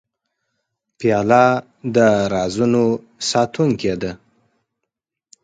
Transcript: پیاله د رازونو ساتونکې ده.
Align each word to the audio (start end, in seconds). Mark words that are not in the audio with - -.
پیاله 0.97 1.45
د 1.95 1.97
رازونو 2.33 2.85
ساتونکې 3.29 3.93
ده. 4.01 4.11